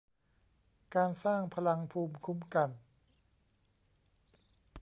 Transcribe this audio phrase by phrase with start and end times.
[0.95, 2.69] การสร้างพลังภูมิคุ้มกัน